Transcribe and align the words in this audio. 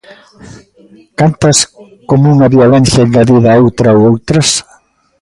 ¿Cantas 1.19 1.57
como 2.09 2.25
unha 2.35 2.51
violencia 2.57 3.05
engadida 3.07 3.49
a 3.51 3.59
outra 3.63 3.89
ou 3.97 4.01
outras? 4.11 4.47